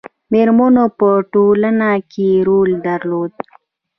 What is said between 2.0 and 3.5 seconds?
کې رول درلود